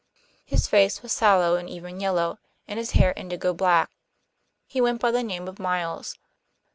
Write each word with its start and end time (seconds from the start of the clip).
His 0.43 0.65
face 0.67 1.03
was 1.03 1.11
sallow 1.11 1.57
and 1.57 1.69
even 1.69 1.99
yellow, 1.99 2.39
and 2.67 2.79
his 2.79 2.93
hair 2.93 3.13
indigo 3.15 3.53
black. 3.53 3.91
He 4.65 4.81
went 4.81 4.99
by 4.99 5.11
the 5.11 5.21
name 5.21 5.47
of 5.47 5.59
Miles. 5.59 6.17